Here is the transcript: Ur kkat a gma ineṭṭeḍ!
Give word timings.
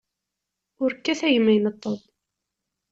Ur 0.83 0.91
kkat 0.97 1.21
a 1.27 1.29
gma 1.35 1.51
ineṭṭeḍ! 1.57 1.99